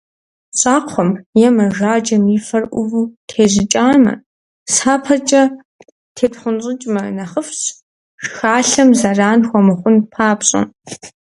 [0.59, 1.09] Щӏакхъуэм
[1.45, 4.13] е мэжаджэм и фэр ӏуву тежьыкӏамэ,
[4.73, 5.43] сапэкӏэ
[6.15, 7.61] тептхъунщӏыкӏмэ нэхъыфӏщ,
[8.23, 10.61] шхалъэм зэран хуэмыхъун папщӏэ.